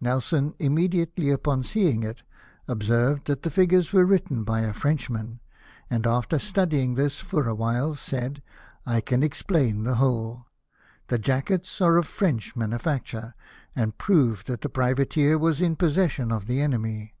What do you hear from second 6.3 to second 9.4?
studying this for a while, said:" I can